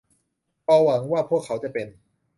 [0.65, 1.87] พอลหวังว่าพวกเขาจะเป็น